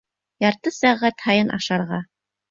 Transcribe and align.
Ярты 0.43 0.71
сәғәт 0.77 1.21
һайын 1.25 1.51
ашарға. 1.59 2.01